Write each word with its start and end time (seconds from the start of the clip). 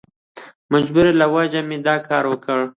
د 0.65 0.67
مجبورۍ 0.73 1.13
له 1.21 1.25
وجهې 1.35 1.61
مې 1.67 1.77
دا 1.87 1.95
کار 2.09 2.23
وکړ. 2.27 2.59